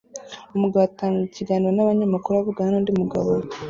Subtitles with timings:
[0.55, 3.29] Umugabo atanga ikiganiro nabanyamakuru avugana nundi mugabo